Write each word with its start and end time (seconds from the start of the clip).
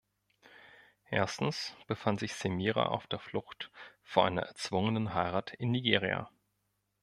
Erstens 1.11 1.75
befand 1.85 2.21
sich 2.21 2.33
Semira 2.33 2.87
auf 2.87 3.05
der 3.05 3.19
Flucht 3.19 3.69
vor 4.01 4.25
einer 4.25 4.41
erzwungenen 4.41 5.13
Heirat 5.13 5.53
in 5.53 5.69
Nigeria. 5.69 6.31